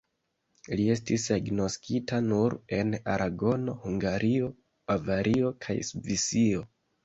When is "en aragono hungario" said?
2.79-4.51